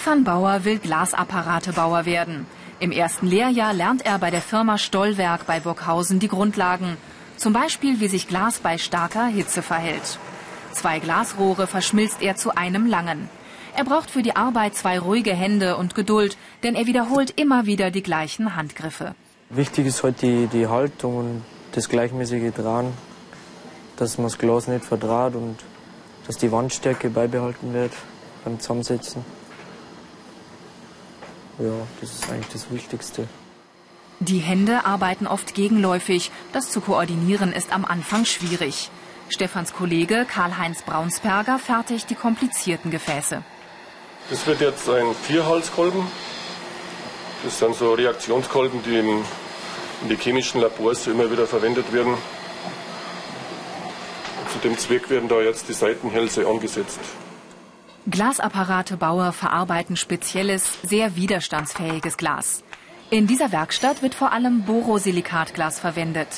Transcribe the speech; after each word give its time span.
Stefan 0.00 0.24
Bauer 0.24 0.64
will 0.64 0.78
Glasapparatebauer 0.78 2.06
werden. 2.06 2.46
Im 2.78 2.90
ersten 2.90 3.26
Lehrjahr 3.26 3.74
lernt 3.74 4.06
er 4.06 4.18
bei 4.18 4.30
der 4.30 4.40
Firma 4.40 4.78
Stollwerk 4.78 5.46
bei 5.46 5.60
Burghausen 5.60 6.20
die 6.20 6.28
Grundlagen. 6.28 6.96
Zum 7.36 7.52
Beispiel, 7.52 8.00
wie 8.00 8.08
sich 8.08 8.26
Glas 8.26 8.60
bei 8.60 8.78
starker 8.78 9.26
Hitze 9.26 9.60
verhält. 9.60 10.18
Zwei 10.72 11.00
Glasrohre 11.00 11.66
verschmilzt 11.66 12.22
er 12.22 12.34
zu 12.36 12.56
einem 12.56 12.86
langen. 12.86 13.28
Er 13.76 13.84
braucht 13.84 14.10
für 14.10 14.22
die 14.22 14.34
Arbeit 14.36 14.74
zwei 14.74 14.98
ruhige 14.98 15.34
Hände 15.34 15.76
und 15.76 15.94
Geduld, 15.94 16.38
denn 16.62 16.76
er 16.76 16.86
wiederholt 16.86 17.38
immer 17.38 17.66
wieder 17.66 17.90
die 17.90 18.02
gleichen 18.02 18.56
Handgriffe. 18.56 19.14
Wichtig 19.50 19.84
ist 19.84 20.02
halt 20.02 20.22
die, 20.22 20.66
Haltung 20.66 21.16
und 21.18 21.44
das 21.72 21.90
gleichmäßige 21.90 22.54
Drehen, 22.54 22.94
dass 23.96 24.16
man 24.16 24.28
das 24.28 24.38
Glas 24.38 24.66
nicht 24.66 24.86
verdraht 24.86 25.34
und 25.34 25.58
dass 26.26 26.38
die 26.38 26.50
Wandstärke 26.50 27.10
beibehalten 27.10 27.74
wird 27.74 27.92
beim 28.46 28.58
Zusammensetzen. 28.58 29.39
Ja, 31.58 31.86
das 32.00 32.14
ist 32.14 32.30
eigentlich 32.30 32.52
das 32.52 32.70
Wichtigste. 32.70 33.28
Die 34.20 34.38
Hände 34.38 34.84
arbeiten 34.84 35.26
oft 35.26 35.54
gegenläufig. 35.54 36.30
Das 36.52 36.70
zu 36.70 36.80
koordinieren 36.82 37.52
ist 37.52 37.72
am 37.72 37.84
Anfang 37.84 38.26
schwierig. 38.26 38.90
Stefans 39.30 39.72
Kollege 39.72 40.26
Karl-Heinz 40.28 40.82
Braunsperger 40.82 41.58
fertigt 41.58 42.10
die 42.10 42.14
komplizierten 42.14 42.90
Gefäße. 42.90 43.42
Das 44.28 44.46
wird 44.46 44.60
jetzt 44.60 44.88
ein 44.88 45.14
Vierhalskolben. 45.22 46.06
Das 47.44 47.58
sind 47.58 47.74
so 47.74 47.94
Reaktionskolben, 47.94 48.82
die 48.82 48.98
in, 48.98 49.08
in 50.02 50.08
die 50.10 50.16
chemischen 50.16 50.60
Labors 50.60 51.06
immer 51.06 51.30
wieder 51.30 51.46
verwendet 51.46 51.90
werden. 51.92 52.12
Und 52.12 52.20
zu 54.52 54.58
dem 54.58 54.76
Zweck 54.76 55.08
werden 55.08 55.28
da 55.28 55.40
jetzt 55.40 55.68
die 55.68 55.72
Seitenhälse 55.72 56.46
angesetzt. 56.46 57.00
Glasapparatebauer 58.08 59.32
verarbeiten 59.32 59.94
spezielles, 59.96 60.78
sehr 60.82 61.16
widerstandsfähiges 61.16 62.16
Glas. 62.16 62.62
In 63.10 63.26
dieser 63.26 63.52
Werkstatt 63.52 64.02
wird 64.02 64.14
vor 64.14 64.32
allem 64.32 64.62
Borosilikatglas 64.62 65.78
verwendet. 65.78 66.28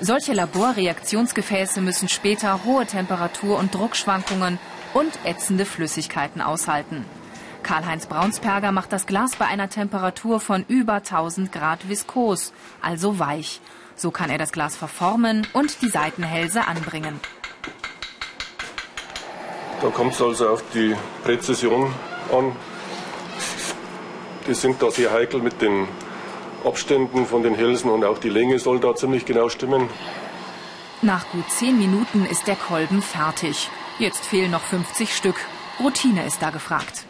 Solche 0.00 0.32
Laborreaktionsgefäße 0.32 1.82
müssen 1.82 2.08
später 2.08 2.64
hohe 2.64 2.86
Temperatur- 2.86 3.58
und 3.58 3.74
Druckschwankungen 3.74 4.58
und 4.94 5.12
ätzende 5.24 5.66
Flüssigkeiten 5.66 6.40
aushalten. 6.40 7.04
Karl-Heinz 7.62 8.06
Braunsperger 8.06 8.72
macht 8.72 8.92
das 8.92 9.06
Glas 9.06 9.36
bei 9.36 9.46
einer 9.46 9.68
Temperatur 9.68 10.40
von 10.40 10.64
über 10.68 10.94
1000 10.94 11.52
Grad 11.52 11.88
viskos, 11.88 12.52
also 12.80 13.18
weich. 13.18 13.60
So 13.94 14.10
kann 14.10 14.30
er 14.30 14.38
das 14.38 14.52
Glas 14.52 14.76
verformen 14.76 15.46
und 15.52 15.82
die 15.82 15.88
Seitenhälse 15.88 16.66
anbringen. 16.66 17.20
Da 19.80 19.88
kommt 19.90 20.14
es 20.14 20.22
also 20.22 20.48
auf 20.48 20.64
die 20.72 20.96
Präzision 21.24 21.92
an. 22.32 22.56
Die 24.46 24.54
sind 24.54 24.82
da 24.82 24.90
sehr 24.90 25.12
heikel 25.12 25.40
mit 25.40 25.60
den 25.60 25.88
Abständen 26.64 27.26
von 27.26 27.42
den 27.42 27.54
Hälsen 27.54 27.90
und 27.90 28.04
auch 28.04 28.18
die 28.18 28.30
Länge 28.30 28.58
soll 28.58 28.80
da 28.80 28.94
ziemlich 28.94 29.24
genau 29.26 29.48
stimmen. 29.48 29.88
Nach 31.02 31.28
gut 31.30 31.50
zehn 31.50 31.76
Minuten 31.78 32.24
ist 32.24 32.46
der 32.46 32.56
Kolben 32.56 33.02
fertig. 33.02 33.68
Jetzt 33.98 34.24
fehlen 34.24 34.50
noch 34.50 34.62
50 34.62 35.14
Stück. 35.14 35.36
Routine 35.78 36.24
ist 36.24 36.40
da 36.40 36.50
gefragt. 36.50 37.04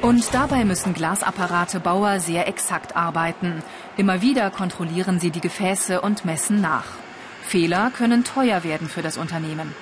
Und 0.00 0.34
dabei 0.34 0.64
müssen 0.66 0.92
Glasapparatebauer 0.92 2.20
sehr 2.20 2.46
exakt 2.46 2.94
arbeiten. 2.94 3.62
Immer 3.96 4.22
wieder 4.22 4.50
kontrollieren 4.50 5.20
sie 5.20 5.30
die 5.30 5.40
Gefäße 5.40 6.00
und 6.00 6.24
messen 6.24 6.60
nach. 6.60 6.86
Fehler 7.46 7.92
können 7.96 8.24
teuer 8.24 8.64
werden 8.64 8.88
für 8.88 9.02
das 9.02 9.16
Unternehmen. 9.16 9.74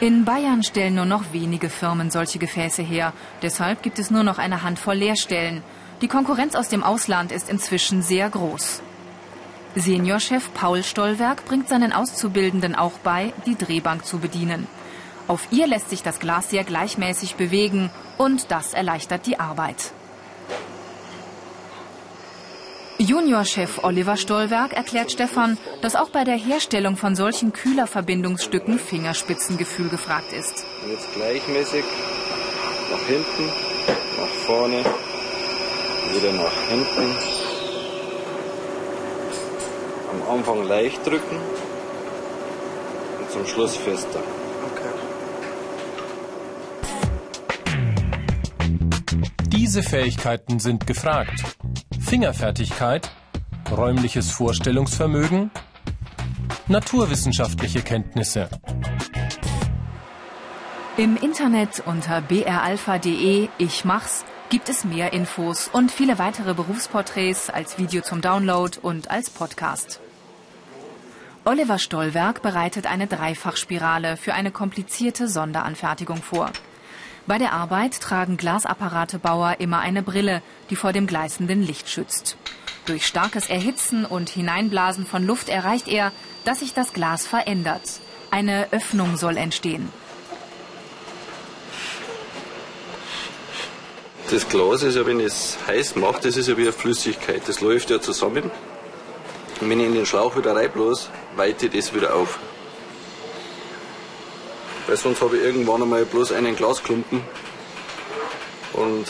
In 0.00 0.24
Bayern 0.24 0.62
stellen 0.62 0.96
nur 0.96 1.06
noch 1.06 1.32
wenige 1.32 1.70
Firmen 1.70 2.10
solche 2.10 2.38
Gefäße 2.38 2.82
her. 2.82 3.12
Deshalb 3.42 3.82
gibt 3.82 3.98
es 3.98 4.10
nur 4.10 4.22
noch 4.22 4.38
eine 4.38 4.62
Handvoll 4.62 4.96
Leerstellen. 4.96 5.62
Die 6.02 6.08
Konkurrenz 6.08 6.54
aus 6.54 6.68
dem 6.68 6.82
Ausland 6.82 7.32
ist 7.32 7.48
inzwischen 7.48 8.02
sehr 8.02 8.28
groß. 8.28 8.82
Seniorchef 9.76 10.52
Paul 10.54 10.84
Stollwerk 10.84 11.44
bringt 11.46 11.68
seinen 11.68 11.92
Auszubildenden 11.92 12.76
auch 12.76 12.98
bei, 13.02 13.32
die 13.46 13.56
Drehbank 13.56 14.04
zu 14.04 14.18
bedienen. 14.18 14.68
Auf 15.26 15.48
ihr 15.50 15.66
lässt 15.66 15.90
sich 15.90 16.02
das 16.02 16.20
Glas 16.20 16.50
sehr 16.50 16.64
gleichmäßig 16.64 17.36
bewegen 17.36 17.90
und 18.18 18.50
das 18.50 18.74
erleichtert 18.74 19.26
die 19.26 19.40
Arbeit. 19.40 19.92
Juniorchef 23.14 23.84
Oliver 23.84 24.16
Stollwerk 24.16 24.72
erklärt 24.72 25.12
Stefan, 25.12 25.56
dass 25.82 25.94
auch 25.94 26.08
bei 26.08 26.24
der 26.24 26.34
Herstellung 26.34 26.96
von 26.96 27.14
solchen 27.14 27.52
Kühlerverbindungsstücken 27.52 28.76
Fingerspitzengefühl 28.76 29.88
gefragt 29.88 30.32
ist. 30.32 30.64
Jetzt 30.90 31.14
gleichmäßig 31.14 31.84
nach 32.90 33.06
hinten, 33.06 33.46
nach 34.18 34.26
vorne, 34.46 34.84
wieder 36.12 36.32
nach 36.32 36.52
hinten. 36.68 37.16
Am 40.10 40.36
Anfang 40.36 40.66
leicht 40.66 41.06
drücken 41.06 41.38
und 43.20 43.30
zum 43.30 43.46
Schluss 43.46 43.76
fester. 43.76 44.18
Diese 49.46 49.84
Fähigkeiten 49.84 50.58
sind 50.58 50.86
gefragt. 50.86 51.42
Fingerfertigkeit, 52.04 53.10
räumliches 53.70 54.30
Vorstellungsvermögen, 54.30 55.50
naturwissenschaftliche 56.68 57.80
Kenntnisse. 57.80 58.48
Im 60.98 61.16
Internet 61.16 61.82
unter 61.86 62.20
bralpha.de 62.20 63.48
Ich 63.58 63.84
mach's 63.84 64.24
gibt 64.50 64.68
es 64.68 64.84
mehr 64.84 65.12
Infos 65.14 65.68
und 65.72 65.90
viele 65.90 66.18
weitere 66.18 66.54
Berufsporträts 66.54 67.48
als 67.48 67.78
Video 67.78 68.02
zum 68.02 68.20
Download 68.20 68.78
und 68.82 69.10
als 69.10 69.30
Podcast. 69.30 69.98
Oliver 71.46 71.78
Stollwerk 71.78 72.42
bereitet 72.42 72.86
eine 72.86 73.06
Dreifachspirale 73.06 74.16
für 74.16 74.34
eine 74.34 74.50
komplizierte 74.50 75.26
Sonderanfertigung 75.26 76.18
vor. 76.18 76.52
Bei 77.26 77.38
der 77.38 77.52
Arbeit 77.54 78.00
tragen 78.00 78.36
Glasapparatebauer 78.36 79.56
immer 79.58 79.78
eine 79.78 80.02
Brille, 80.02 80.42
die 80.68 80.76
vor 80.76 80.92
dem 80.92 81.06
gleißenden 81.06 81.62
Licht 81.62 81.88
schützt. 81.88 82.36
Durch 82.84 83.06
starkes 83.06 83.48
Erhitzen 83.48 84.04
und 84.04 84.28
Hineinblasen 84.28 85.06
von 85.06 85.26
Luft 85.26 85.48
erreicht 85.48 85.88
er, 85.88 86.12
dass 86.44 86.60
sich 86.60 86.74
das 86.74 86.92
Glas 86.92 87.26
verändert. 87.26 87.80
Eine 88.30 88.68
Öffnung 88.72 89.16
soll 89.16 89.38
entstehen. 89.38 89.88
Das 94.30 94.46
Glas 94.48 94.82
ist 94.82 94.96
ja, 94.96 95.06
wenn 95.06 95.20
es 95.20 95.56
heiß 95.66 95.96
macht, 95.96 96.26
das 96.26 96.36
ist 96.36 96.48
ja 96.48 96.58
wie 96.58 96.62
eine 96.62 96.72
Flüssigkeit. 96.72 97.42
Das 97.46 97.62
läuft 97.62 97.88
ja 97.88 98.00
zusammen. 98.00 98.50
Und 99.60 99.70
wenn 99.70 99.80
ich 99.80 99.86
in 99.86 99.94
den 99.94 100.04
Schlauch 100.04 100.36
wieder 100.36 100.54
reinblas, 100.54 101.08
weitet 101.36 101.74
es 101.74 101.94
wieder 101.94 102.14
auf. 102.14 102.38
Weil 104.86 104.96
sonst 104.96 105.22
habe 105.22 105.36
ich 105.36 105.42
irgendwann 105.42 105.82
einmal 105.82 106.04
bloß 106.04 106.32
einen 106.32 106.56
Glasklumpen 106.56 107.22
und 108.74 109.06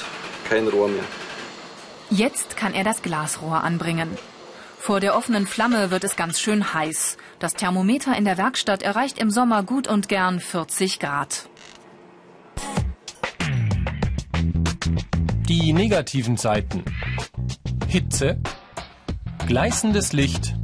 kein 0.48 0.68
Rohr 0.68 0.88
mehr. 0.88 1.04
Jetzt 2.10 2.56
kann 2.56 2.74
er 2.74 2.84
das 2.84 3.02
Glasrohr 3.02 3.64
anbringen. 3.64 4.16
Vor 4.78 5.00
der 5.00 5.16
offenen 5.16 5.46
Flamme 5.46 5.90
wird 5.90 6.04
es 6.04 6.14
ganz 6.14 6.38
schön 6.38 6.74
heiß. 6.74 7.16
Das 7.38 7.54
Thermometer 7.54 8.16
in 8.16 8.24
der 8.24 8.36
Werkstatt 8.36 8.82
erreicht 8.82 9.18
im 9.18 9.30
Sommer 9.30 9.62
gut 9.62 9.88
und 9.88 10.08
gern 10.08 10.40
40 10.40 11.00
Grad. 11.00 11.48
Die 15.48 15.72
negativen 15.72 16.36
Seiten. 16.36 16.84
Hitze, 17.88 18.38
gleißendes 19.46 20.12
Licht, 20.12 20.54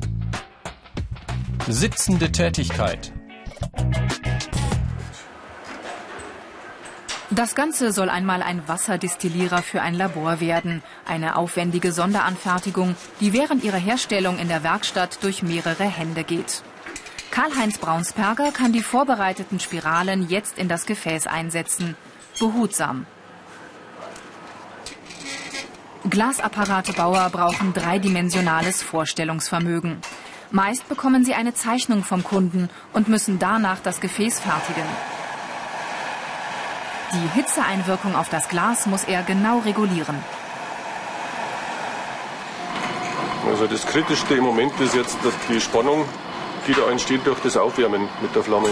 sitzende 1.69 2.31
Tätigkeit. 2.32 3.12
Das 7.40 7.54
Ganze 7.54 7.90
soll 7.90 8.10
einmal 8.10 8.42
ein 8.42 8.69
Wasserdistillierer 8.69 9.62
für 9.62 9.81
ein 9.81 9.94
Labor 9.94 10.40
werden. 10.40 10.82
Eine 11.06 11.37
aufwendige 11.37 11.90
Sonderanfertigung, 11.90 12.96
die 13.20 13.32
während 13.32 13.64
ihrer 13.64 13.78
Herstellung 13.78 14.38
in 14.38 14.48
der 14.48 14.62
Werkstatt 14.62 15.25
durch 15.25 15.42
mehrere 15.42 15.84
Hände 15.84 16.22
geht. 16.22 16.62
Karl-Heinz 17.31 17.78
Braunsperger 17.78 18.52
kann 18.52 18.75
die 18.75 18.82
vorbereiteten 18.82 19.58
Spiralen 19.58 20.28
jetzt 20.28 20.58
in 20.58 20.69
das 20.69 20.84
Gefäß 20.84 21.26
einsetzen. 21.28 21.96
Behutsam. 22.38 23.06
Glasapparatebauer 26.10 27.31
brauchen 27.31 27.72
dreidimensionales 27.72 28.82
Vorstellungsvermögen. 28.82 30.02
Meist 30.50 30.86
bekommen 30.90 31.25
sie 31.25 31.32
eine 31.32 31.54
Zeichnung 31.54 32.04
vom 32.04 32.22
Kunden 32.22 32.69
und 32.93 33.08
müssen 33.08 33.38
danach 33.38 33.81
das 33.81 34.02
Gefäß 34.02 34.40
fertigen. 34.40 34.84
Die 37.12 37.28
Hitzeeinwirkung 37.34 38.14
auf 38.14 38.28
das 38.28 38.48
Glas 38.48 38.86
muss 38.86 39.02
er 39.02 39.24
genau 39.24 39.58
regulieren. 39.58 40.22
Also 43.48 43.66
das 43.66 43.84
Kritischste 43.84 44.34
im 44.34 44.44
Moment 44.44 44.78
ist 44.80 44.94
jetzt, 44.94 45.16
dass 45.24 45.34
die 45.48 45.60
Spannung, 45.60 46.04
die 46.68 46.72
da 46.72 46.88
entsteht 46.88 47.26
durch 47.26 47.40
das 47.40 47.56
Aufwärmen 47.56 48.08
mit 48.22 48.32
der 48.36 48.44
Flamme. 48.44 48.68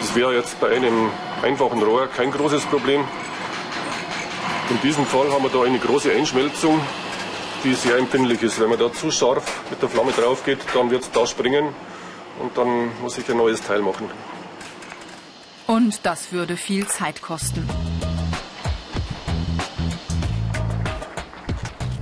Das 0.00 0.16
wäre 0.16 0.34
jetzt 0.34 0.58
bei 0.58 0.74
einem 0.74 1.10
einfachen 1.42 1.80
Rohr 1.80 2.08
kein 2.08 2.32
großes 2.32 2.64
Problem. 2.64 3.04
In 4.70 4.80
diesem 4.80 5.06
Fall 5.06 5.30
haben 5.30 5.44
wir 5.44 5.50
da 5.50 5.62
eine 5.62 5.78
große 5.78 6.10
Einschmelzung, 6.10 6.80
die 7.62 7.74
sehr 7.74 7.98
empfindlich 7.98 8.42
ist. 8.42 8.58
Wenn 8.58 8.70
man 8.70 8.80
da 8.80 8.92
zu 8.92 9.12
scharf 9.12 9.60
mit 9.70 9.80
der 9.80 9.88
Flamme 9.88 10.10
drauf 10.10 10.44
geht, 10.44 10.58
dann 10.74 10.90
wird 10.90 11.02
es 11.02 11.12
da 11.12 11.24
springen 11.24 11.72
und 12.40 12.58
dann 12.58 12.90
muss 13.00 13.16
ich 13.16 13.30
ein 13.30 13.36
neues 13.36 13.62
Teil 13.62 13.80
machen. 13.80 14.10
Und 15.66 16.06
das 16.06 16.32
würde 16.32 16.56
viel 16.56 16.86
Zeit 16.86 17.22
kosten. 17.22 17.68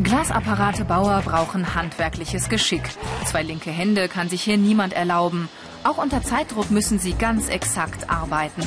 Glasapparatebauer 0.02 1.22
brauchen 1.24 1.74
handwerkliches 1.74 2.48
Geschick. 2.48 2.82
Zwei 3.24 3.42
linke 3.42 3.70
Hände 3.70 4.08
kann 4.08 4.28
sich 4.28 4.42
hier 4.42 4.58
niemand 4.58 4.92
erlauben. 4.92 5.48
Auch 5.82 5.98
unter 5.98 6.22
Zeitdruck 6.22 6.70
müssen 6.70 6.98
sie 6.98 7.14
ganz 7.14 7.48
exakt 7.48 8.10
arbeiten. 8.10 8.62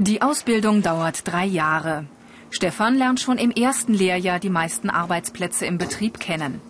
Die 0.00 0.22
Ausbildung 0.22 0.80
dauert 0.80 1.26
drei 1.26 1.44
Jahre. 1.44 2.06
Stefan 2.50 2.94
lernt 2.94 3.18
schon 3.18 3.36
im 3.36 3.50
ersten 3.50 3.92
Lehrjahr 3.92 4.38
die 4.38 4.48
meisten 4.48 4.90
Arbeitsplätze 4.90 5.66
im 5.66 5.76
Betrieb 5.76 6.20
kennen. 6.20 6.60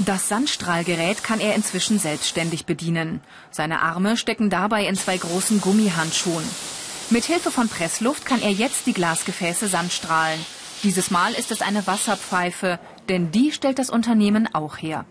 Das 0.00 0.28
Sandstrahlgerät 0.28 1.22
kann 1.22 1.38
er 1.38 1.54
inzwischen 1.54 2.00
selbstständig 2.00 2.66
bedienen. 2.66 3.20
Seine 3.52 3.82
Arme 3.82 4.16
stecken 4.16 4.50
dabei 4.50 4.86
in 4.86 4.96
zwei 4.96 5.16
großen 5.16 5.60
Gummihandschuhen. 5.60 6.44
Mit 7.10 7.24
Hilfe 7.24 7.52
von 7.52 7.68
Pressluft 7.68 8.26
kann 8.26 8.42
er 8.42 8.50
jetzt 8.50 8.86
die 8.86 8.94
Glasgefäße 8.94 9.68
sandstrahlen. 9.68 10.44
Dieses 10.82 11.10
Mal 11.10 11.32
ist 11.34 11.50
es 11.52 11.62
eine 11.62 11.86
Wasserpfeife, 11.86 12.78
denn 13.08 13.30
die 13.30 13.52
stellt 13.52 13.78
das 13.78 13.90
Unternehmen 13.90 14.48
auch 14.52 14.76
her. 14.76 15.04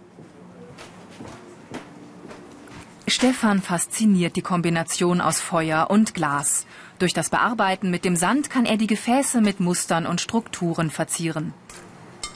Stefan 3.07 3.61
fasziniert 3.61 4.35
die 4.35 4.41
Kombination 4.41 5.21
aus 5.21 5.39
Feuer 5.39 5.87
und 5.89 6.15
Glas. 6.15 6.65
Durch 6.97 7.13
das 7.13 7.29
Bearbeiten 7.29 7.91
mit 7.91 8.03
dem 8.03 8.15
Sand 8.15 8.49
kann 8.49 8.65
er 8.65 8.77
die 8.77 8.87
Gefäße 8.87 9.41
mit 9.41 9.59
Mustern 9.59 10.07
und 10.07 10.21
Strukturen 10.21 10.89
verzieren. 10.89 11.53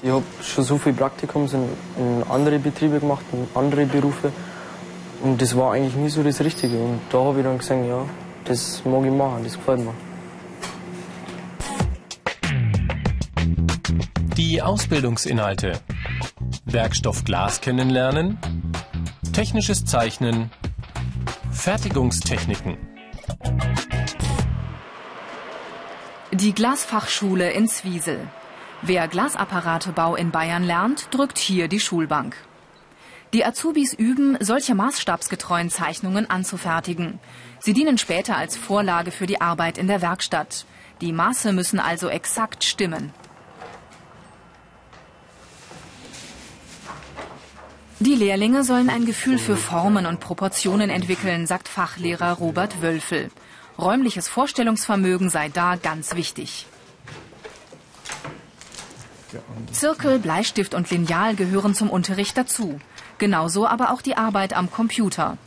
Ich 0.03 0.11
habe 0.11 0.23
schon 0.41 0.63
so 0.63 0.77
viel 0.77 0.93
Praktikums 0.93 1.53
in, 1.53 1.67
in 1.97 2.23
andere 2.29 2.59
Betriebe 2.59 2.99
gemacht, 2.99 3.25
in 3.33 3.47
andere 3.55 3.85
Berufe. 3.85 4.31
Und 5.23 5.41
das 5.41 5.57
war 5.57 5.73
eigentlich 5.73 5.95
nie 5.95 6.09
so 6.09 6.23
das 6.23 6.39
Richtige. 6.39 6.77
Und 6.77 7.01
da 7.09 7.17
habe 7.17 7.39
ich 7.39 7.45
dann 7.45 7.57
gesagt, 7.57 7.85
ja, 7.87 8.05
das 8.45 8.83
mag 8.85 9.03
ich 9.05 9.11
machen, 9.11 9.43
das 9.43 9.55
gefällt 9.55 9.79
mir. 9.79 9.93
Die 14.39 14.61
Ausbildungsinhalte. 14.61 15.81
Werkstoff 16.63 17.25
Glas 17.25 17.59
kennenlernen. 17.59 18.37
Technisches 19.33 19.83
Zeichnen. 19.83 20.49
Fertigungstechniken. 21.51 22.77
Die 26.31 26.53
Glasfachschule 26.53 27.51
in 27.51 27.67
Zwiesel. 27.67 28.29
Wer 28.81 29.09
Glasapparatebau 29.09 30.15
in 30.15 30.31
Bayern 30.31 30.63
lernt, 30.63 31.09
drückt 31.11 31.37
hier 31.37 31.67
die 31.67 31.81
Schulbank. 31.81 32.37
Die 33.33 33.43
Azubis 33.43 33.93
üben, 33.93 34.37
solche 34.39 34.73
maßstabsgetreuen 34.73 35.69
Zeichnungen 35.69 36.29
anzufertigen. 36.29 37.19
Sie 37.59 37.73
dienen 37.73 37.97
später 37.97 38.37
als 38.37 38.55
Vorlage 38.55 39.11
für 39.11 39.27
die 39.27 39.41
Arbeit 39.41 39.77
in 39.77 39.87
der 39.87 40.01
Werkstatt. 40.01 40.65
Die 41.01 41.11
Maße 41.11 41.51
müssen 41.51 41.81
also 41.81 42.07
exakt 42.07 42.63
stimmen. 42.63 43.11
Die 48.01 48.15
Lehrlinge 48.15 48.63
sollen 48.63 48.89
ein 48.89 49.05
Gefühl 49.05 49.37
für 49.37 49.57
Formen 49.57 50.05
und 50.05 50.21
Proportionen 50.21 50.89
entwickeln, 50.89 51.45
sagt 51.45 51.67
Fachlehrer 51.67 52.31
Robert 52.33 52.81
Wölfel. 52.81 53.29
Räumliches 53.77 54.29
Vorstellungsvermögen 54.29 55.29
sei 55.29 55.49
da 55.49 55.75
ganz 55.75 56.15
wichtig. 56.15 56.65
Zirkel, 59.71 60.17
Bleistift 60.19 60.73
und 60.73 60.89
Lineal 60.89 61.35
gehören 61.35 61.75
zum 61.75 61.89
Unterricht 61.89 62.37
dazu. 62.37 62.79
Genauso 63.17 63.67
aber 63.67 63.91
auch 63.91 64.01
die 64.01 64.15
Arbeit 64.15 64.53
am 64.53 64.71
Computer. 64.71 65.37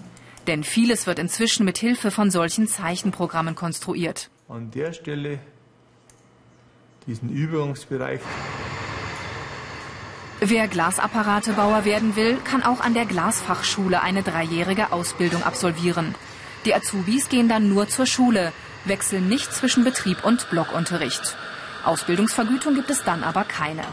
Denn 0.47 0.63
vieles 0.63 1.07
wird 1.07 1.19
inzwischen 1.19 1.65
mit 1.65 1.79
Hilfe 1.79 2.11
von 2.11 2.31
solchen 2.31 2.69
Zeichenprogrammen 2.69 3.55
konstruiert. 3.55 4.29
An 4.49 4.71
der 4.71 4.93
Stelle 4.93 5.39
diesen 7.07 7.31
Übungsbereich 7.31 8.21
Wer 10.45 10.67
Glasapparatebauer 10.67 11.85
werden 11.85 12.17
will, 12.17 12.37
kann 12.43 12.65
auch 12.65 12.81
an 12.81 12.95
der 12.95 13.07
Glasfachschule 13.07 14.03
eine 14.03 14.25
dreijährige 14.25 14.91
Ausbildung 14.91 15.45
absolvieren. 15.45 16.17
Die 16.65 16.75
Azubis 16.75 17.29
gehen 17.29 17.49
dann 17.49 17.69
nur 17.69 17.89
zur 17.89 18.07
Schule, 18.07 18.53
wechseln 18.85 19.29
nicht 19.29 19.53
zwischen 19.53 19.85
Betrieb 19.85 20.25
und 20.25 20.51
Blockunterricht. 20.51 21.37
Ausbildungsvergütung 21.85 22.75
gibt 22.75 22.91
es 22.91 23.05
dann 23.05 23.23
aber 23.23 23.45
keine. 23.45 23.85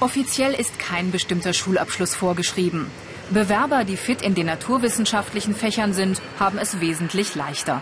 Offiziell 0.00 0.52
ist 0.52 0.78
kein 0.78 1.10
bestimmter 1.10 1.54
Schulabschluss 1.54 2.14
vorgeschrieben. 2.14 2.90
Bewerber, 3.30 3.84
die 3.84 3.96
fit 3.96 4.20
in 4.20 4.34
den 4.34 4.44
naturwissenschaftlichen 4.44 5.54
Fächern 5.54 5.94
sind, 5.94 6.20
haben 6.38 6.58
es 6.58 6.82
wesentlich 6.82 7.34
leichter. 7.34 7.80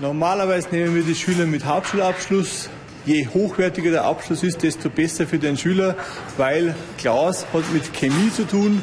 Normalerweise 0.00 0.70
nehmen 0.70 0.94
wir 0.94 1.02
die 1.02 1.14
Schüler 1.14 1.44
mit 1.44 1.66
Hauptschulabschluss. 1.66 2.70
Je 3.04 3.28
hochwertiger 3.34 3.90
der 3.90 4.04
Abschluss 4.04 4.42
ist, 4.42 4.62
desto 4.62 4.88
besser 4.88 5.26
für 5.26 5.38
den 5.38 5.58
Schüler, 5.58 5.94
weil 6.38 6.74
Glas 6.96 7.44
hat 7.52 7.70
mit 7.70 7.92
Chemie 7.92 8.32
zu 8.34 8.46
tun, 8.46 8.82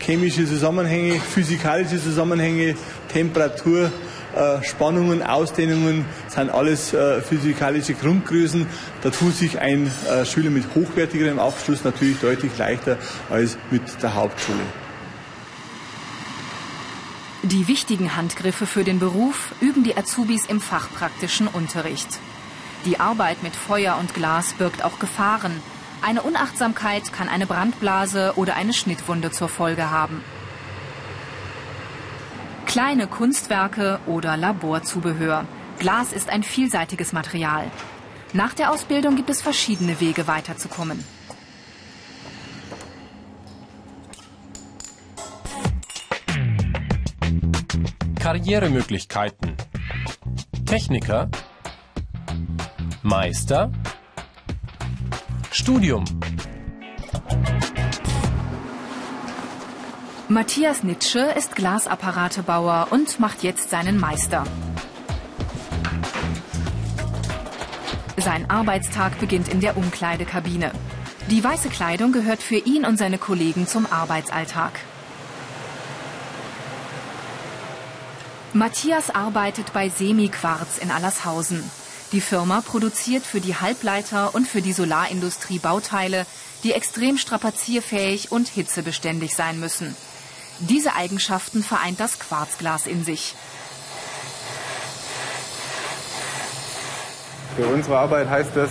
chemische 0.00 0.46
Zusammenhänge, 0.46 1.20
physikalische 1.20 2.02
Zusammenhänge, 2.02 2.74
Temperatur, 3.12 3.90
äh, 4.34 4.64
Spannungen, 4.64 5.22
Ausdehnungen 5.22 6.06
sind 6.28 6.48
alles 6.48 6.94
äh, 6.94 7.20
physikalische 7.20 7.92
Grundgrößen. 7.92 8.66
Da 9.02 9.10
tut 9.10 9.34
sich 9.34 9.58
ein 9.58 9.90
äh, 10.10 10.24
Schüler 10.24 10.48
mit 10.48 10.64
hochwertigerem 10.74 11.38
Abschluss 11.38 11.84
natürlich 11.84 12.18
deutlich 12.20 12.56
leichter 12.56 12.96
als 13.28 13.58
mit 13.70 13.82
der 14.02 14.14
Hauptschule. 14.14 14.85
Die 17.56 17.68
wichtigen 17.68 18.14
Handgriffe 18.14 18.66
für 18.66 18.84
den 18.84 18.98
Beruf 18.98 19.54
üben 19.62 19.82
die 19.82 19.96
Azubis 19.96 20.44
im 20.44 20.60
fachpraktischen 20.60 21.48
Unterricht. 21.48 22.18
Die 22.84 23.00
Arbeit 23.00 23.42
mit 23.42 23.56
Feuer 23.56 23.96
und 23.98 24.12
Glas 24.12 24.52
birgt 24.52 24.84
auch 24.84 24.98
Gefahren. 24.98 25.62
Eine 26.02 26.20
Unachtsamkeit 26.20 27.14
kann 27.14 27.30
eine 27.30 27.46
Brandblase 27.46 28.34
oder 28.36 28.56
eine 28.56 28.74
Schnittwunde 28.74 29.30
zur 29.30 29.48
Folge 29.48 29.90
haben. 29.90 30.22
Kleine 32.66 33.06
Kunstwerke 33.06 34.00
oder 34.04 34.36
Laborzubehör. 34.36 35.46
Glas 35.78 36.12
ist 36.12 36.28
ein 36.28 36.42
vielseitiges 36.42 37.14
Material. 37.14 37.70
Nach 38.34 38.52
der 38.52 38.70
Ausbildung 38.70 39.16
gibt 39.16 39.30
es 39.30 39.40
verschiedene 39.40 39.98
Wege 39.98 40.26
weiterzukommen. 40.26 41.02
Karrieremöglichkeiten. 48.46 49.56
Techniker. 50.66 51.28
Meister. 53.02 53.72
Studium. 55.50 56.04
Matthias 60.28 60.84
Nitsche 60.84 61.18
ist 61.36 61.56
Glasapparatebauer 61.56 62.86
und 62.90 63.18
macht 63.18 63.42
jetzt 63.42 63.70
seinen 63.70 63.98
Meister. 63.98 64.44
Sein 68.16 68.48
Arbeitstag 68.48 69.18
beginnt 69.18 69.48
in 69.48 69.60
der 69.60 69.76
Umkleidekabine. 69.76 70.70
Die 71.30 71.42
weiße 71.42 71.68
Kleidung 71.68 72.12
gehört 72.12 72.42
für 72.42 72.58
ihn 72.58 72.84
und 72.84 72.96
seine 72.96 73.18
Kollegen 73.18 73.66
zum 73.66 73.86
Arbeitsalltag. 73.90 74.78
Matthias 78.56 79.10
arbeitet 79.10 79.74
bei 79.74 79.90
Semiquarz 79.90 80.78
in 80.78 80.90
Allershausen. 80.90 81.62
Die 82.12 82.22
Firma 82.22 82.62
produziert 82.62 83.22
für 83.26 83.42
die 83.42 83.54
Halbleiter 83.54 84.34
und 84.34 84.48
für 84.48 84.62
die 84.62 84.72
Solarindustrie 84.72 85.58
Bauteile, 85.58 86.24
die 86.64 86.72
extrem 86.72 87.18
strapazierfähig 87.18 88.32
und 88.32 88.48
hitzebeständig 88.48 89.34
sein 89.34 89.60
müssen. 89.60 89.94
Diese 90.60 90.94
Eigenschaften 90.94 91.62
vereint 91.62 92.00
das 92.00 92.18
Quarzglas 92.18 92.86
in 92.86 93.04
sich. 93.04 93.34
Für 97.56 97.66
unsere 97.66 97.98
Arbeit 97.98 98.30
heißt 98.30 98.52
das 98.54 98.70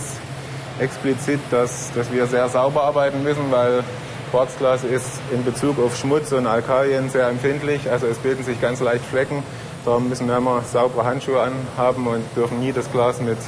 explizit, 0.80 1.38
dass, 1.52 1.92
dass 1.92 2.10
wir 2.10 2.26
sehr 2.26 2.48
sauber 2.48 2.82
arbeiten 2.82 3.22
müssen, 3.22 3.52
weil 3.52 3.84
Quarzglas 4.32 4.82
ist 4.82 5.20
in 5.32 5.44
Bezug 5.44 5.78
auf 5.78 5.96
Schmutz 5.96 6.32
und 6.32 6.48
Alkalien 6.48 7.08
sehr 7.08 7.28
empfindlich. 7.28 7.88
Also 7.88 8.08
es 8.08 8.18
bilden 8.18 8.42
sich 8.42 8.60
ganz 8.60 8.80
leicht 8.80 9.04
Flecken. 9.04 9.44
Darum 9.86 10.08
müssen 10.08 10.26
wir 10.26 10.36
immer 10.36 10.62
saubere 10.62 11.04
Handschuhe 11.04 11.40
anhaben 11.40 12.08
und 12.08 12.24
dürfen 12.34 12.58
nie 12.58 12.72
das 12.72 12.90
Glas 12.90 13.20
mit 13.20 13.38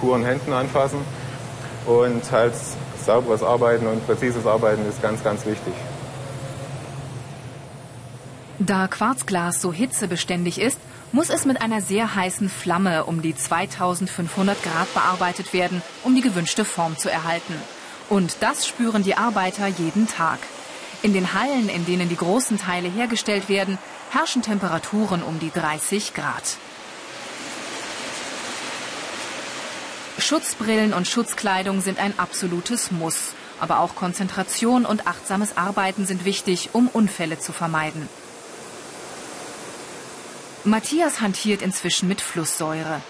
puren 0.00 0.24
Händen 0.24 0.52
anfassen. 0.52 0.98
Und 1.86 2.32
halt 2.32 2.54
sauberes 3.04 3.44
Arbeiten 3.44 3.86
und 3.86 4.04
präzises 4.04 4.48
Arbeiten 4.48 4.84
ist 4.88 5.00
ganz, 5.00 5.22
ganz 5.22 5.46
wichtig. 5.46 5.72
Da 8.58 8.88
Quarzglas 8.88 9.62
so 9.62 9.72
hitzebeständig 9.72 10.60
ist, 10.60 10.80
muss 11.12 11.30
es 11.30 11.44
mit 11.44 11.62
einer 11.62 11.80
sehr 11.80 12.16
heißen 12.16 12.48
Flamme 12.48 13.04
um 13.04 13.22
die 13.22 13.36
2500 13.36 14.60
Grad 14.64 14.92
bearbeitet 14.92 15.52
werden, 15.52 15.82
um 16.02 16.16
die 16.16 16.20
gewünschte 16.20 16.64
Form 16.64 16.96
zu 16.98 17.08
erhalten. 17.08 17.54
Und 18.08 18.38
das 18.40 18.66
spüren 18.66 19.04
die 19.04 19.16
Arbeiter 19.16 19.68
jeden 19.68 20.08
Tag. 20.08 20.40
In 21.02 21.12
den 21.12 21.34
Hallen, 21.34 21.68
in 21.68 21.84
denen 21.84 22.08
die 22.08 22.16
großen 22.16 22.58
Teile 22.58 22.88
hergestellt 22.88 23.48
werden, 23.48 23.78
herrschen 24.10 24.42
Temperaturen 24.42 25.22
um 25.22 25.38
die 25.38 25.50
30 25.50 26.14
Grad. 26.14 26.56
Schutzbrillen 30.18 30.92
und 30.92 31.06
Schutzkleidung 31.06 31.80
sind 31.80 31.98
ein 31.98 32.18
absolutes 32.18 32.90
Muss. 32.90 33.34
Aber 33.60 33.80
auch 33.80 33.94
Konzentration 33.94 34.84
und 34.84 35.06
achtsames 35.06 35.56
Arbeiten 35.56 36.04
sind 36.06 36.24
wichtig, 36.24 36.70
um 36.72 36.88
Unfälle 36.88 37.38
zu 37.38 37.52
vermeiden. 37.52 38.08
Matthias 40.64 41.20
hantiert 41.20 41.62
inzwischen 41.62 42.08
mit 42.08 42.20
Flusssäure. 42.20 43.00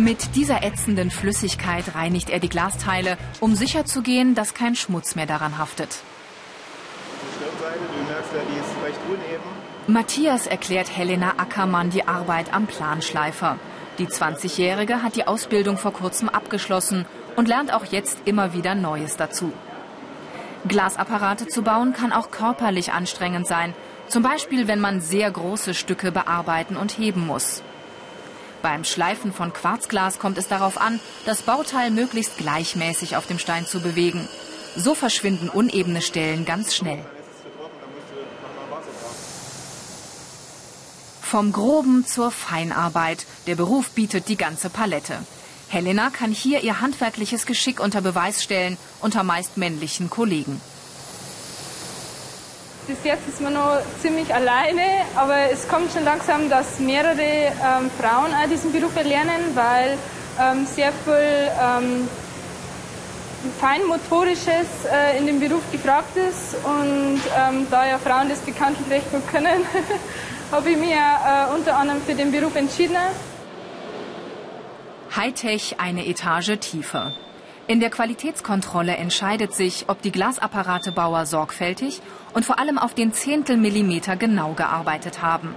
Mit 0.00 0.34
dieser 0.34 0.62
ätzenden 0.62 1.10
Flüssigkeit 1.10 1.94
reinigt 1.94 2.30
er 2.30 2.40
die 2.40 2.48
Glasteile, 2.48 3.18
um 3.38 3.54
sicherzugehen, 3.54 4.34
dass 4.34 4.54
kein 4.54 4.74
Schmutz 4.74 5.14
mehr 5.14 5.26
daran 5.26 5.58
haftet. 5.58 5.98
Matthias 9.86 10.46
erklärt 10.46 10.96
Helena 10.96 11.34
Ackermann 11.36 11.90
die 11.90 12.08
Arbeit 12.08 12.54
am 12.54 12.66
Planschleifer. 12.66 13.58
Die 13.98 14.06
20-Jährige 14.06 15.02
hat 15.02 15.16
die 15.16 15.26
Ausbildung 15.26 15.76
vor 15.76 15.92
kurzem 15.92 16.30
abgeschlossen 16.30 17.04
und 17.36 17.46
lernt 17.46 17.70
auch 17.70 17.84
jetzt 17.84 18.20
immer 18.24 18.54
wieder 18.54 18.74
Neues 18.74 19.18
dazu. 19.18 19.52
Glasapparate 20.66 21.46
zu 21.46 21.60
bauen 21.60 21.92
kann 21.92 22.14
auch 22.14 22.30
körperlich 22.30 22.94
anstrengend 22.94 23.46
sein, 23.46 23.74
zum 24.08 24.22
Beispiel 24.22 24.66
wenn 24.66 24.80
man 24.80 25.02
sehr 25.02 25.30
große 25.30 25.74
Stücke 25.74 26.10
bearbeiten 26.10 26.78
und 26.78 26.96
heben 26.96 27.26
muss. 27.26 27.62
Beim 28.62 28.84
Schleifen 28.84 29.32
von 29.32 29.52
Quarzglas 29.52 30.18
kommt 30.18 30.36
es 30.36 30.48
darauf 30.48 30.78
an, 30.78 31.00
das 31.24 31.42
Bauteil 31.42 31.90
möglichst 31.90 32.36
gleichmäßig 32.36 33.16
auf 33.16 33.26
dem 33.26 33.38
Stein 33.38 33.66
zu 33.66 33.80
bewegen. 33.80 34.28
So 34.76 34.94
verschwinden 34.94 35.48
unebene 35.48 36.02
Stellen 36.02 36.44
ganz 36.44 36.74
schnell. 36.74 37.04
Vom 41.22 41.52
Groben 41.52 42.04
zur 42.06 42.30
Feinarbeit. 42.30 43.24
Der 43.46 43.54
Beruf 43.54 43.90
bietet 43.90 44.28
die 44.28 44.36
ganze 44.36 44.68
Palette. 44.68 45.18
Helena 45.68 46.10
kann 46.10 46.32
hier 46.32 46.62
ihr 46.62 46.80
handwerkliches 46.80 47.46
Geschick 47.46 47.78
unter 47.78 48.00
Beweis 48.00 48.42
stellen, 48.42 48.76
unter 49.00 49.22
meist 49.22 49.56
männlichen 49.56 50.10
Kollegen. 50.10 50.60
Bis 52.86 52.98
jetzt 53.04 53.28
ist 53.28 53.40
man 53.40 53.52
noch 53.54 53.78
ziemlich 54.00 54.34
alleine, 54.34 54.82
aber 55.14 55.50
es 55.52 55.68
kommt 55.68 55.92
schon 55.92 56.04
langsam, 56.04 56.48
dass 56.48 56.80
mehrere 56.80 57.20
ähm, 57.20 57.90
Frauen 58.00 58.32
auch 58.34 58.48
diesen 58.50 58.72
Beruf 58.72 58.96
erlernen, 58.96 59.54
weil 59.54 59.96
ähm, 60.40 60.66
sehr 60.66 60.92
viel 60.92 61.50
ähm, 61.60 62.08
Feinmotorisches 63.60 64.84
äh, 64.92 65.18
in 65.18 65.26
dem 65.26 65.40
Beruf 65.40 65.62
gefragt 65.70 66.16
ist 66.16 66.56
und 66.64 67.20
ähm, 67.38 67.66
da 67.70 67.86
ja 67.86 67.98
Frauen 67.98 68.28
das 68.28 68.40
bekanntlich 68.40 68.90
recht 68.90 69.10
gut 69.10 69.26
können, 69.28 69.64
habe 70.50 70.70
ich 70.70 70.76
mich 70.76 70.90
äh, 70.90 71.54
unter 71.54 71.76
anderem 71.76 72.02
für 72.02 72.14
den 72.14 72.32
Beruf 72.32 72.54
entschieden. 72.56 72.96
Hightech 75.16 75.76
eine 75.78 76.06
Etage 76.06 76.58
tiefer. 76.60 77.12
In 77.70 77.78
der 77.78 77.90
Qualitätskontrolle 77.90 78.96
entscheidet 78.96 79.54
sich, 79.54 79.84
ob 79.86 80.02
die 80.02 80.10
Glasapparatebauer 80.10 81.24
sorgfältig 81.24 82.00
und 82.34 82.44
vor 82.44 82.58
allem 82.58 82.78
auf 82.78 82.94
den 82.94 83.12
Zehntelmillimeter 83.12 84.16
genau 84.16 84.54
gearbeitet 84.54 85.22
haben. 85.22 85.54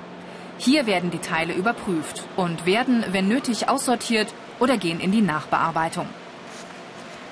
Hier 0.59 0.85
werden 0.85 1.09
die 1.09 1.17
Teile 1.17 1.55
überprüft 1.55 2.21
und 2.35 2.67
werden, 2.67 3.03
wenn 3.09 3.27
nötig, 3.27 3.67
aussortiert 3.67 4.31
oder 4.59 4.77
gehen 4.77 4.99
in 4.99 5.11
die 5.11 5.23
Nachbearbeitung. 5.23 6.07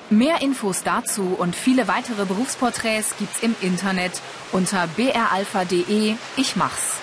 Mehr 0.09 0.41
Infos 0.41 0.81
dazu 0.81 1.35
und 1.37 1.55
viele 1.55 1.87
weitere 1.87 2.25
Berufsporträts 2.25 3.17
gibt's 3.19 3.43
im 3.43 3.55
Internet 3.61 4.19
unter 4.51 4.87
bralpha.de. 4.87 6.15
Ich 6.37 6.55
mach's. 6.55 7.00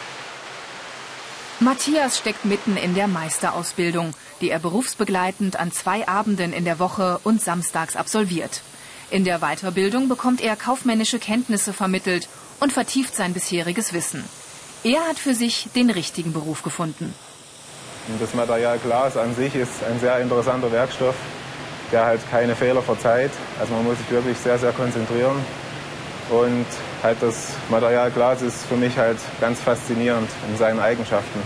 Matthias 1.61 2.17
steckt 2.17 2.45
mitten 2.45 2.77
in 2.77 2.95
der 2.95 3.09
Meisterausbildung, 3.09 4.15
die 4.41 4.49
er 4.49 4.61
berufsbegleitend 4.61 5.59
an 5.59 5.73
zwei 5.73 6.07
Abenden 6.07 6.53
in 6.53 6.65
der 6.65 6.79
Woche 6.79 7.19
und 7.25 7.43
samstags 7.43 7.97
absolviert. 7.97 8.63
In 9.11 9.25
der 9.25 9.41
Weiterbildung 9.41 10.09
bekommt 10.09 10.41
er 10.41 10.55
kaufmännische 10.55 11.19
Kenntnisse 11.19 11.73
vermittelt 11.73 12.29
und 12.61 12.73
vertieft 12.73 13.17
sein 13.17 13.35
bisheriges 13.35 13.93
Wissen. 13.93 14.23
Er 14.85 15.01
hat 15.09 15.19
für 15.19 15.35
sich 15.35 15.69
den 15.75 15.91
richtigen 15.91 16.33
Beruf 16.33 16.63
gefunden. 16.63 17.13
Das 18.21 18.35
Material 18.35 18.79
Glas 18.79 19.17
an 19.17 19.35
sich 19.35 19.57
ist 19.57 19.83
ein 19.83 19.99
sehr 19.99 20.21
interessanter 20.21 20.71
Werkstoff, 20.71 21.17
der 21.91 22.07
halt 22.07 22.21
keine 22.31 22.55
Fehler 22.55 22.83
verzeiht. 22.83 23.33
Also 23.59 23.75
man 23.75 23.83
muss 23.83 23.99
sich 23.99 24.11
wirklich 24.13 24.39
sehr, 24.39 24.59
sehr 24.59 24.73
konzentrieren. 24.73 25.45
Und 26.31 26.67
halt 27.03 27.17
das 27.21 27.53
Material 27.71 28.11
Glas 28.11 28.43
ist 28.43 28.67
für 28.67 28.77
mich 28.77 28.97
halt 28.99 29.19
ganz 29.41 29.61
faszinierend 29.61 30.29
in 30.49 30.57
seinen 30.57 30.79
Eigenschaften. 30.79 31.41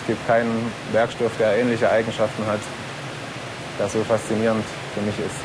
Es 0.00 0.06
gibt 0.06 0.26
keinen 0.26 0.70
Werkstoff, 0.92 1.32
der 1.38 1.56
ähnliche 1.56 1.90
Eigenschaften 1.90 2.46
hat, 2.46 2.60
der 3.78 3.88
so 3.88 4.04
faszinierend 4.04 4.64
für 4.94 5.00
mich 5.00 5.18
ist. 5.18 5.36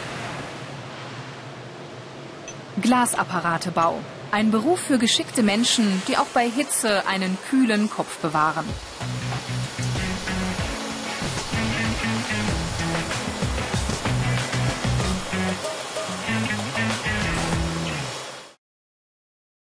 Glasapparatebau. 2.82 4.00
Ein 4.32 4.50
Beruf 4.52 4.80
für 4.80 4.98
geschickte 4.98 5.44
Menschen, 5.44 6.02
die 6.08 6.18
auch 6.18 6.26
bei 6.34 6.50
Hitze 6.50 7.08
einen 7.08 7.38
kühlen 7.50 7.90
Kopf 7.90 8.18
bewahren. 8.18 8.66